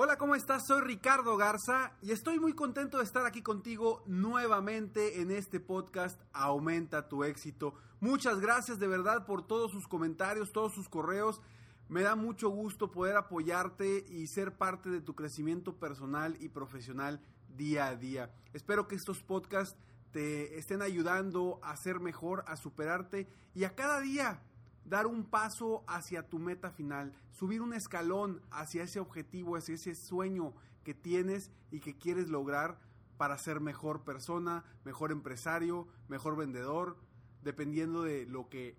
[0.00, 0.64] Hola, ¿cómo estás?
[0.64, 6.20] Soy Ricardo Garza y estoy muy contento de estar aquí contigo nuevamente en este podcast
[6.32, 7.74] Aumenta tu éxito.
[7.98, 11.40] Muchas gracias de verdad por todos sus comentarios, todos sus correos.
[11.88, 17.20] Me da mucho gusto poder apoyarte y ser parte de tu crecimiento personal y profesional
[17.48, 18.32] día a día.
[18.52, 19.76] Espero que estos podcasts
[20.12, 24.44] te estén ayudando a ser mejor, a superarte y a cada día
[24.88, 29.94] dar un paso hacia tu meta final, subir un escalón hacia ese objetivo, hacia ese
[29.94, 32.78] sueño que tienes y que quieres lograr
[33.16, 36.96] para ser mejor persona, mejor empresario, mejor vendedor,
[37.42, 38.76] dependiendo de lo que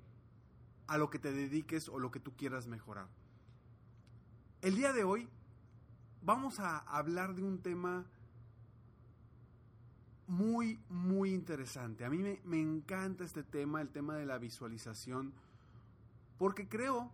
[0.87, 3.07] a lo que te dediques o lo que tú quieras mejorar.
[4.61, 5.29] El día de hoy
[6.23, 8.07] vamos a hablar de un tema
[10.25, 12.05] muy, muy interesante.
[12.05, 15.33] A mí me, me encanta este tema, el tema de la visualización
[16.39, 17.11] porque creo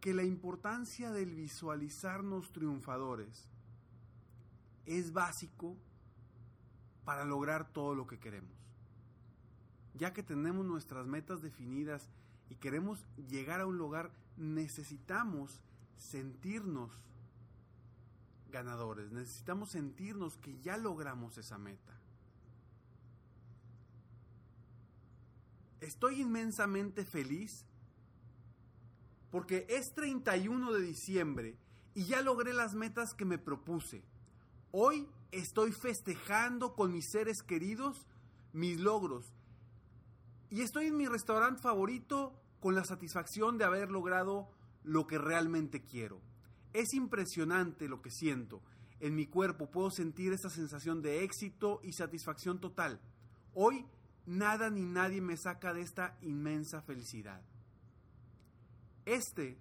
[0.00, 3.48] que la importancia del visualizarnos triunfadores
[4.84, 5.76] es básico
[7.04, 8.50] para lograr todo lo que queremos.
[9.94, 12.10] Ya que tenemos nuestras metas definidas
[12.50, 15.62] y queremos llegar a un lugar, necesitamos
[15.96, 16.90] sentirnos
[18.50, 21.96] ganadores, necesitamos sentirnos que ya logramos esa meta.
[25.86, 27.64] Estoy inmensamente feliz
[29.30, 31.56] porque es 31 de diciembre
[31.94, 34.02] y ya logré las metas que me propuse.
[34.72, 38.06] Hoy estoy festejando con mis seres queridos
[38.52, 39.32] mis logros
[40.50, 44.48] y estoy en mi restaurante favorito con la satisfacción de haber logrado
[44.82, 46.20] lo que realmente quiero.
[46.72, 48.62] Es impresionante lo que siento.
[48.98, 53.00] En mi cuerpo puedo sentir esa sensación de éxito y satisfacción total.
[53.54, 53.86] Hoy
[54.26, 57.40] nada ni nadie me saca de esta inmensa felicidad.
[59.04, 59.56] Este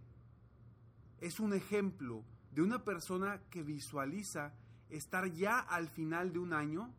[1.21, 4.53] es un ejemplo de una persona que visualiza
[4.89, 6.93] estar ya al final de un año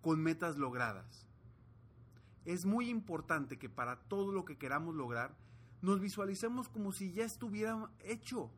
[0.00, 1.28] con metas logradas.
[2.44, 5.34] Es muy importante que para todo lo que queramos lograr,
[5.82, 8.50] nos visualicemos como si ya estuviera hecho.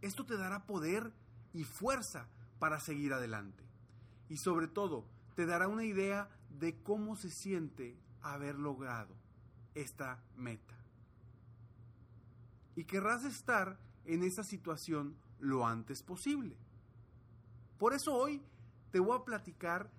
[0.00, 1.12] Esto te dará poder
[1.52, 3.64] y fuerza para seguir adelante.
[4.28, 9.14] Y sobre todo, te dará una idea de cómo se siente haber logrado
[9.74, 10.74] esta meta.
[12.74, 16.56] Y querrás estar en esa situación lo antes posible.
[17.78, 18.42] Por eso hoy
[18.90, 19.90] te voy a platicar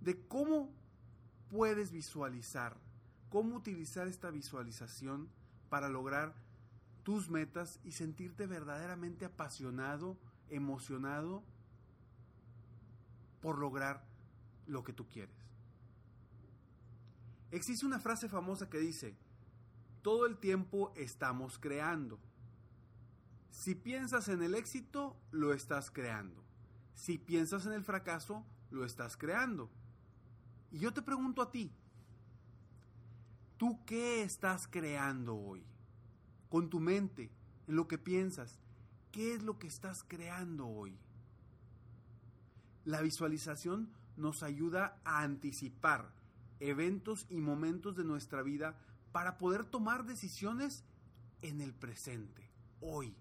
[0.00, 0.70] de cómo
[1.50, 2.76] puedes visualizar,
[3.28, 5.28] cómo utilizar esta visualización
[5.68, 6.34] para lograr
[7.02, 10.16] tus metas y sentirte verdaderamente apasionado,
[10.48, 11.44] emocionado
[13.40, 14.04] por lograr
[14.66, 15.35] lo que tú quieres.
[17.50, 19.16] Existe una frase famosa que dice,
[20.02, 22.18] todo el tiempo estamos creando.
[23.50, 26.44] Si piensas en el éxito, lo estás creando.
[26.94, 29.70] Si piensas en el fracaso, lo estás creando.
[30.70, 31.72] Y yo te pregunto a ti,
[33.56, 35.64] ¿tú qué estás creando hoy?
[36.48, 37.30] Con tu mente,
[37.66, 38.58] en lo que piensas,
[39.12, 40.98] ¿qué es lo que estás creando hoy?
[42.84, 46.12] La visualización nos ayuda a anticipar
[46.60, 48.78] eventos y momentos de nuestra vida
[49.12, 50.84] para poder tomar decisiones
[51.42, 52.50] en el presente,
[52.80, 53.16] hoy.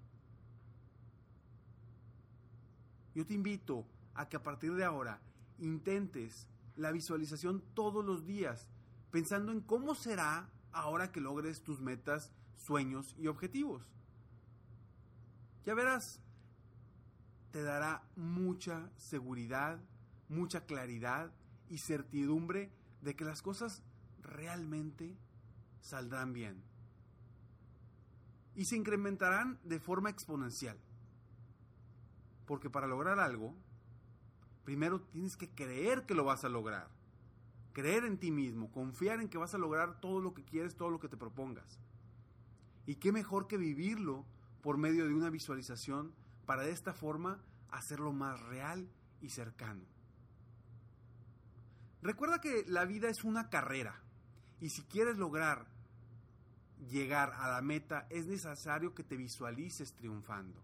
[3.14, 5.22] Yo te invito a que a partir de ahora
[5.60, 8.68] intentes la visualización todos los días,
[9.12, 13.84] pensando en cómo será ahora que logres tus metas, sueños y objetivos.
[15.66, 16.20] Ya verás,
[17.52, 19.80] te dará mucha seguridad,
[20.28, 21.32] mucha claridad
[21.70, 22.72] y certidumbre
[23.06, 23.84] de que las cosas
[24.20, 25.16] realmente
[25.80, 26.64] saldrán bien.
[28.56, 30.78] Y se incrementarán de forma exponencial.
[32.48, 33.56] Porque para lograr algo,
[34.64, 36.90] primero tienes que creer que lo vas a lograr.
[37.74, 40.90] Creer en ti mismo, confiar en que vas a lograr todo lo que quieres, todo
[40.90, 41.80] lo que te propongas.
[42.88, 44.26] Y qué mejor que vivirlo
[44.64, 46.12] por medio de una visualización
[46.48, 48.90] para de esta forma hacerlo más real
[49.22, 49.95] y cercano.
[52.06, 54.00] Recuerda que la vida es una carrera
[54.62, 55.66] y si quieres lograr
[56.92, 60.62] llegar a la meta es necesario que te visualices triunfando.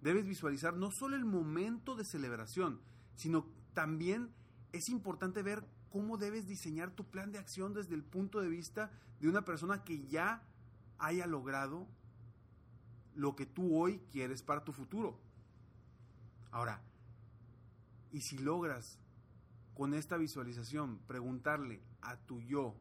[0.00, 2.80] Debes visualizar no solo el momento de celebración,
[3.16, 4.30] sino también
[4.70, 8.92] es importante ver cómo debes diseñar tu plan de acción desde el punto de vista
[9.18, 10.40] de una persona que ya
[10.98, 11.88] haya logrado
[13.16, 15.18] lo que tú hoy quieres para tu futuro.
[16.52, 16.80] Ahora,
[18.12, 19.00] y si logras
[19.80, 22.74] con esta visualización preguntarle a tu yo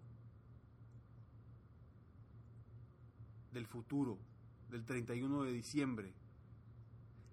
[3.53, 4.19] del futuro,
[4.69, 6.13] del 31 de diciembre,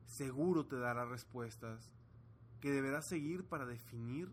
[0.07, 1.91] seguro te dará respuestas
[2.61, 4.31] que deberás seguir para definir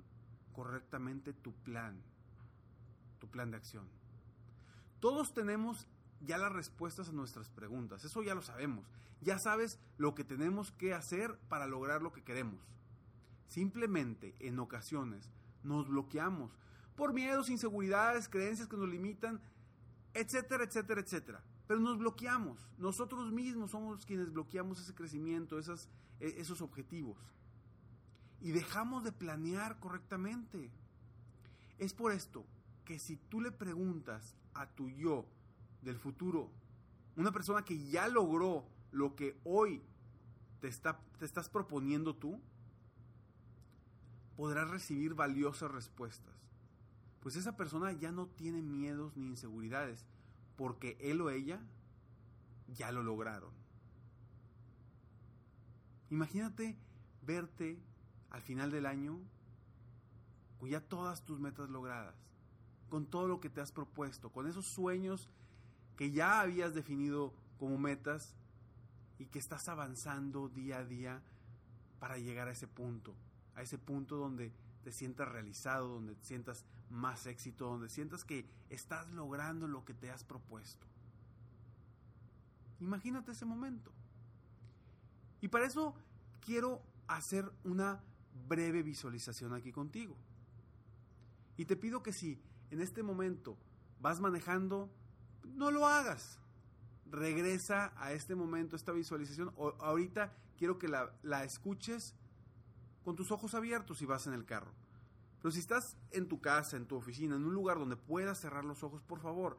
[0.51, 1.99] correctamente tu plan,
[3.17, 3.87] tu plan de acción.
[4.99, 5.87] Todos tenemos
[6.21, 8.85] ya las respuestas a nuestras preguntas, eso ya lo sabemos,
[9.19, 12.71] ya sabes lo que tenemos que hacer para lograr lo que queremos.
[13.53, 15.29] Simplemente, en ocasiones,
[15.61, 16.57] nos bloqueamos
[16.95, 19.39] por miedos, inseguridades, creencias que nos limitan,
[20.15, 21.43] etcétera, etcétera, etcétera.
[21.67, 22.67] Pero nos bloqueamos.
[22.79, 25.63] Nosotros mismos somos quienes bloqueamos ese crecimiento, e,
[26.19, 27.19] esos objetivos.
[28.41, 30.71] Y dejamos de planear correctamente.
[31.77, 32.47] Es por esto
[32.85, 35.27] que si tú le preguntas a tu yo
[35.83, 36.49] del futuro,
[37.15, 39.83] una persona que ya logró lo que hoy
[40.59, 42.41] te, está, te estás proponiendo tú,
[44.35, 46.33] podrás recibir valiosas respuestas.
[47.21, 50.05] Pues esa persona ya no tiene miedos ni inseguridades,
[50.55, 51.61] porque él o ella
[52.67, 53.51] ya lo lograron.
[56.09, 56.77] Imagínate
[57.21, 57.79] verte
[58.29, 59.19] al final del año
[60.59, 62.15] con ya todas tus metas logradas,
[62.89, 65.29] con todo lo que te has propuesto, con esos sueños
[65.95, 68.35] que ya habías definido como metas
[69.19, 71.21] y que estás avanzando día a día
[71.99, 73.15] para llegar a ese punto,
[73.55, 74.51] a ese punto donde
[74.83, 79.93] te sientas realizado, donde te sientas más éxito, donde sientas que estás logrando lo que
[79.93, 80.85] te has propuesto.
[82.79, 83.91] Imagínate ese momento.
[85.41, 85.95] Y para eso
[86.41, 88.01] quiero hacer una
[88.47, 90.15] breve visualización aquí contigo.
[91.57, 92.39] Y te pido que si
[92.71, 93.57] en este momento
[93.99, 94.89] vas manejando,
[95.43, 96.39] no lo hagas.
[97.09, 99.53] Regresa a este momento, esta visualización.
[99.55, 102.15] O, ahorita quiero que la, la escuches
[103.03, 104.71] con tus ojos abiertos si vas en el carro.
[105.41, 108.63] Pero si estás en tu casa, en tu oficina, en un lugar donde puedas cerrar
[108.63, 109.57] los ojos, por favor,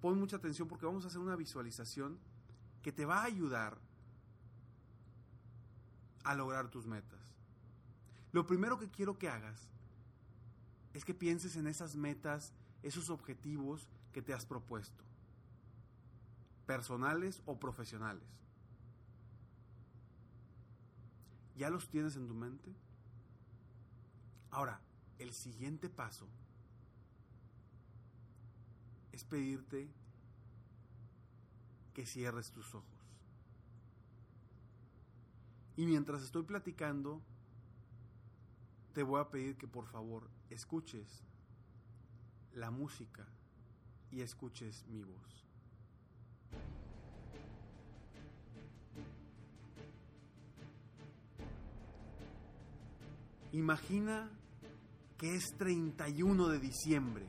[0.00, 2.18] pon mucha atención porque vamos a hacer una visualización
[2.82, 3.78] que te va a ayudar
[6.24, 7.20] a lograr tus metas.
[8.32, 9.68] Lo primero que quiero que hagas
[10.94, 12.52] es que pienses en esas metas,
[12.82, 15.04] esos objetivos que te has propuesto,
[16.66, 18.28] personales o profesionales.
[21.58, 22.72] ¿Ya los tienes en tu mente?
[24.52, 24.80] Ahora,
[25.18, 26.28] el siguiente paso
[29.10, 29.90] es pedirte
[31.94, 33.10] que cierres tus ojos.
[35.76, 37.20] Y mientras estoy platicando,
[38.92, 41.24] te voy a pedir que por favor escuches
[42.54, 43.26] la música
[44.12, 45.48] y escuches mi voz.
[53.58, 54.30] Imagina
[55.18, 57.26] que es 31 de diciembre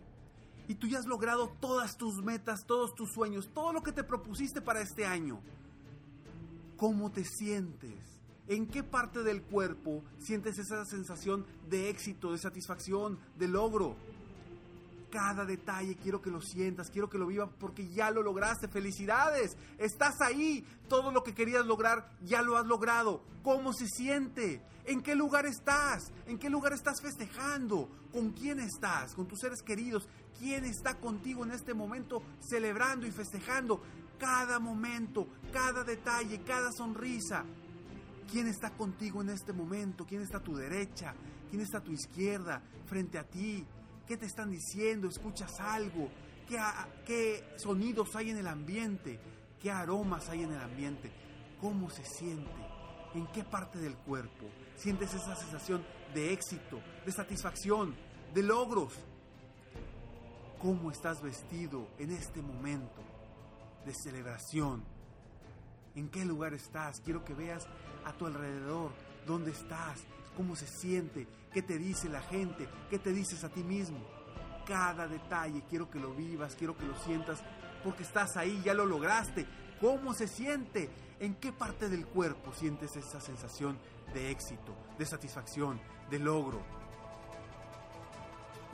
[0.67, 4.03] y tú ya has logrado todas tus metas, todos tus sueños, todo lo que te
[4.03, 5.41] propusiste para este año.
[6.77, 7.97] ¿Cómo te sientes?
[8.47, 13.95] ¿En qué parte del cuerpo sientes esa sensación de éxito, de satisfacción, de logro?
[15.11, 18.67] Cada detalle quiero que lo sientas, quiero que lo vivas porque ya lo lograste.
[18.67, 20.65] Felicidades, estás ahí.
[20.88, 23.24] Todo lo que querías lograr ya lo has logrado.
[23.43, 24.62] ¿Cómo se siente?
[24.86, 26.12] ¿En qué lugar estás?
[26.27, 27.89] ¿En qué lugar estás festejando?
[28.12, 29.13] ¿Con quién estás?
[29.13, 30.07] ¿Con tus seres queridos?
[30.38, 33.81] ¿Quién está contigo en este momento celebrando y festejando
[34.17, 37.45] cada momento, cada detalle, cada sonrisa?
[38.31, 40.05] ¿Quién está contigo en este momento?
[40.05, 41.13] ¿Quién está a tu derecha?
[41.50, 42.62] ¿Quién está a tu izquierda?
[42.86, 43.65] Frente a ti.
[44.10, 45.08] ¿Qué te están diciendo?
[45.08, 46.10] ¿Escuchas algo?
[46.48, 46.60] ¿Qué,
[47.06, 49.20] ¿Qué, sonidos hay en el ambiente?
[49.62, 51.12] ¿Qué aromas hay en el ambiente?
[51.62, 52.50] ¿Cómo se siente?
[53.13, 55.86] ¿En qué parte del cuerpo sientes esa sensación
[56.16, 57.96] de éxito, de satisfacción,
[58.34, 58.96] de logros?
[60.60, 63.04] ¿Cómo estás vestido en este momento
[63.86, 64.84] de celebración?
[65.94, 67.00] ¿En qué lugar estás?
[67.01, 67.68] Quiero que veas
[68.06, 68.89] a tu alrededor
[69.25, 69.99] dónde estás,
[70.35, 73.99] cómo se siente, qué te dice la gente, qué te dices a ti mismo.
[74.65, 77.41] Cada detalle quiero que lo vivas, quiero que lo sientas,
[77.83, 79.45] porque estás ahí, ya lo lograste.
[79.81, 80.89] ¿Cómo se siente?
[81.19, 83.77] ¿En qué parte del cuerpo sientes esa sensación
[84.13, 86.61] de éxito, de satisfacción, de logro?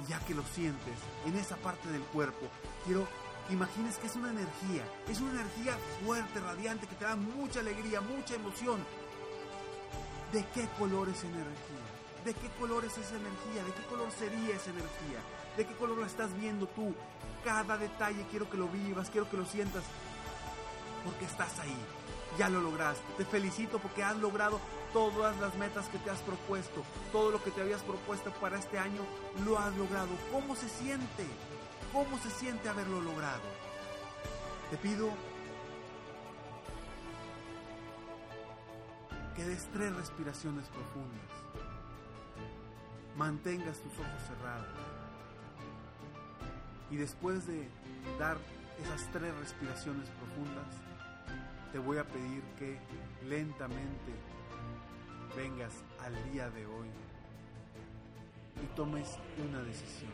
[0.03, 2.47] Y ya que lo sientes en esa parte del cuerpo,
[2.85, 3.07] quiero
[3.49, 8.01] imagines que es una energía, es una energía fuerte, radiante, que te da mucha alegría,
[8.01, 8.79] mucha emoción,
[10.35, 11.85] ¿De qué color es energía?
[12.25, 13.63] ¿De qué color es esa energía?
[13.63, 15.21] ¿De qué color sería esa energía?
[15.55, 16.93] ¿De qué color la estás viendo tú?
[17.45, 19.83] Cada detalle quiero que lo vivas, quiero que lo sientas,
[21.05, 21.77] porque estás ahí.
[22.37, 23.01] Ya lo lograste.
[23.17, 24.59] Te felicito porque has logrado
[24.91, 26.83] todas las metas que te has propuesto.
[27.13, 29.03] Todo lo que te habías propuesto para este año
[29.45, 30.09] lo has logrado.
[30.33, 31.25] ¿Cómo se siente?
[31.93, 33.39] ¿Cómo se siente haberlo logrado?
[34.69, 35.11] Te pido
[39.35, 41.31] que des tres respiraciones profundas.
[43.17, 44.67] Mantengas tus ojos cerrados.
[46.89, 47.67] Y después de
[48.19, 48.37] dar
[48.81, 50.67] esas tres respiraciones profundas,
[51.71, 52.79] te voy a pedir que
[53.27, 54.13] lentamente
[55.35, 56.87] vengas al día de hoy
[58.63, 59.17] y tomes
[59.49, 60.11] una decisión.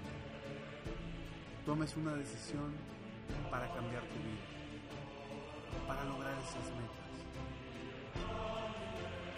[1.65, 2.73] Tomes una decisión
[3.51, 7.00] para cambiar tu vida, para lograr esas metas.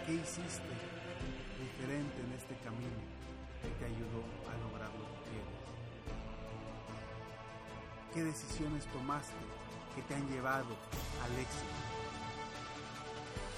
[0.05, 0.73] ¿Qué hiciste
[1.63, 2.99] diferente en este camino
[3.61, 4.19] que te ayudó
[4.51, 5.59] a lograr lo que quieres?
[8.13, 9.31] ¿Qué decisiones tomaste
[9.95, 10.75] que te han llevado
[11.23, 11.79] al éxito?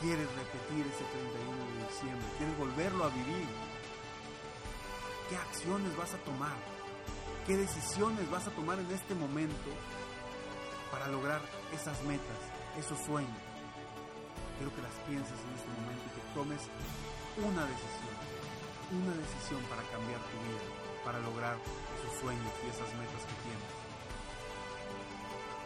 [0.02, 2.28] ¿Quieres repetir ese 31 de diciembre?
[2.38, 3.48] ¿Quieres volverlo a vivir?
[5.30, 6.58] ¿Qué acciones vas a tomar?
[7.48, 9.72] ¿Qué decisiones vas a tomar en este momento
[10.92, 11.42] para lograr
[11.74, 12.38] esas metas,
[12.78, 13.42] esos sueños?
[14.58, 16.60] Quiero que las pienses en este momento y que tomes
[17.40, 18.16] una decisión,
[18.92, 20.68] una decisión para cambiar tu vida,
[21.06, 21.56] para lograr
[21.96, 23.72] esos sueños y esas metas que tienes.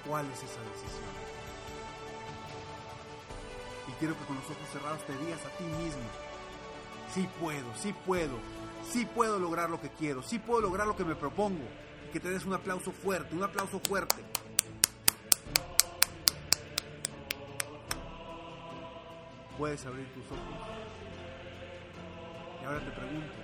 [0.05, 1.09] ¿Cuál es esa decisión?
[3.89, 6.05] Y quiero que con los ojos cerrados te digas a ti mismo,
[7.13, 8.37] sí puedo, sí puedo,
[8.87, 11.65] sí puedo lograr lo que quiero, sí puedo lograr lo que me propongo.
[12.07, 14.23] Y que te des un aplauso fuerte, un aplauso fuerte.
[19.59, 20.39] Puedes abrir tus ojos.
[22.61, 23.35] Y ahora te pregunto,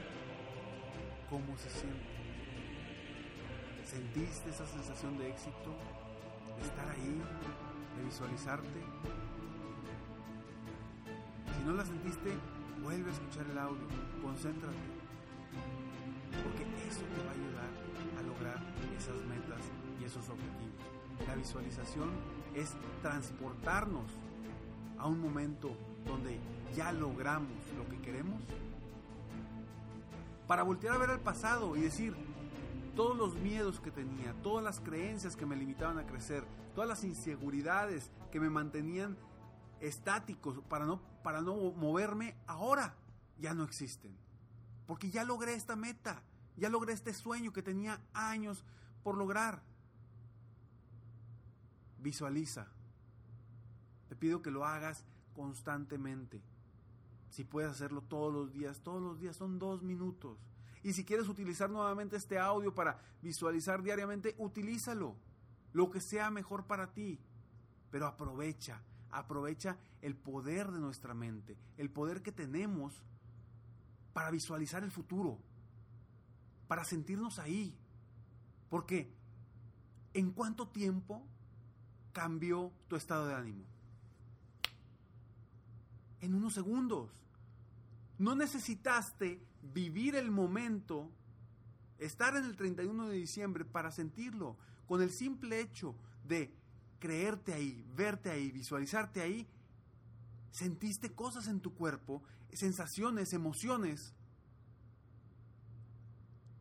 [1.30, 2.06] ¿cómo se siente?
[3.84, 5.76] ¿Sentiste esa sensación de éxito?
[6.56, 7.22] ¿De estar ahí?
[7.98, 8.80] ¿De visualizarte?
[11.54, 12.32] Si no la sentiste,
[12.82, 13.86] vuelve a escuchar el audio,
[14.22, 14.78] concéntrate,
[16.32, 17.72] porque eso te va a ayudar
[18.20, 18.64] a lograr
[18.98, 19.60] esas metas
[20.00, 21.28] y esos objetivos.
[21.28, 22.10] La visualización
[22.54, 24.14] es transportarnos
[24.98, 26.40] a un momento donde
[26.76, 28.42] ya logramos lo que queremos,
[30.48, 32.16] para voltear a ver al pasado y decir,
[32.96, 37.04] todos los miedos que tenía, todas las creencias que me limitaban a crecer, todas las
[37.04, 39.18] inseguridades que me mantenían
[39.82, 42.96] estáticos para no, para no moverme, ahora
[43.40, 44.16] ya no existen.
[44.88, 46.22] Porque ya logré esta meta,
[46.58, 48.64] ya logré este sueño que tenía años
[49.04, 49.62] por lograr.
[52.00, 52.68] Visualiza.
[54.08, 55.04] Te pido que lo hagas
[55.36, 56.42] constantemente.
[57.30, 60.40] Si puedes hacerlo todos los días, todos los días son dos minutos.
[60.82, 65.16] Y si quieres utilizar nuevamente este audio para visualizar diariamente, utilízalo.
[65.74, 67.20] Lo que sea mejor para ti.
[67.92, 73.04] Pero aprovecha, aprovecha el poder de nuestra mente, el poder que tenemos
[74.14, 75.40] para visualizar el futuro,
[76.68, 77.78] para sentirnos ahí.
[78.70, 79.14] Porque,
[80.14, 81.26] ¿en cuánto tiempo
[82.14, 83.66] cambió tu estado de ánimo?
[86.26, 87.12] En unos segundos.
[88.18, 91.12] No necesitaste vivir el momento,
[92.00, 94.58] estar en el 31 de diciembre para sentirlo.
[94.88, 96.52] Con el simple hecho de
[96.98, 99.48] creerte ahí, verte ahí, visualizarte ahí,
[100.50, 104.16] sentiste cosas en tu cuerpo, sensaciones, emociones,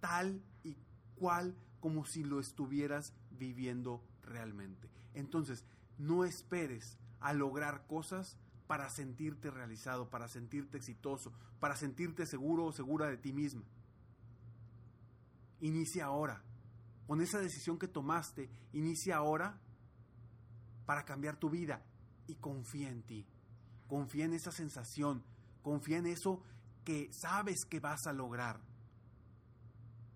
[0.00, 0.76] tal y
[1.14, 4.90] cual como si lo estuvieras viviendo realmente.
[5.14, 5.64] Entonces,
[5.96, 8.36] no esperes a lograr cosas
[8.74, 13.62] para sentirte realizado, para sentirte exitoso, para sentirte seguro o segura de ti misma.
[15.60, 16.42] Inicia ahora.
[17.06, 19.60] Con esa decisión que tomaste, inicia ahora
[20.86, 21.84] para cambiar tu vida
[22.26, 23.24] y confía en ti.
[23.86, 25.22] Confía en esa sensación,
[25.62, 26.42] confía en eso
[26.84, 28.58] que sabes que vas a lograr,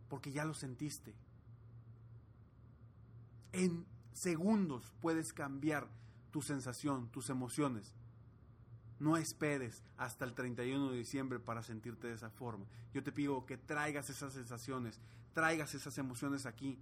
[0.09, 1.15] porque ya lo sentiste.
[3.53, 5.89] En segundos puedes cambiar
[6.33, 7.95] tu sensación, tus emociones.
[9.01, 12.67] No esperes hasta el 31 de diciembre para sentirte de esa forma.
[12.93, 15.01] Yo te pido que traigas esas sensaciones,
[15.35, 16.79] traigas esas emociones aquí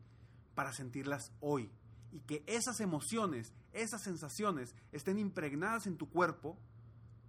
[0.54, 1.70] para sentirlas hoy.
[2.12, 6.58] Y que esas emociones, esas sensaciones estén impregnadas en tu cuerpo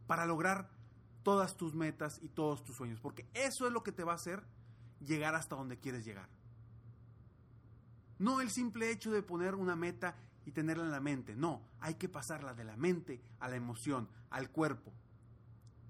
[0.07, 0.69] para lograr
[1.23, 3.01] todas tus metas y todos tus sueños.
[3.01, 4.43] Porque eso es lo que te va a hacer
[5.01, 6.29] llegar hasta donde quieres llegar.
[8.19, 10.15] No el simple hecho de poner una meta
[10.47, 11.35] y tenerla en la mente.
[11.35, 14.93] No, hay que pasarla de la mente a la emoción, al cuerpo,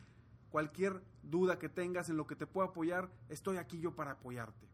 [0.52, 3.10] cualquier duda que tengas en lo que te pueda apoyar.
[3.30, 4.68] Estoy aquí yo para apoyarte.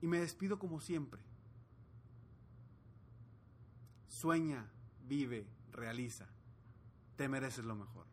[0.00, 1.20] Y me despido como siempre.
[4.06, 4.70] Sueña,
[5.08, 6.28] vive, realiza.
[7.16, 8.06] Te mereces lo mejor.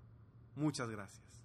[0.55, 1.44] Muchas gracias.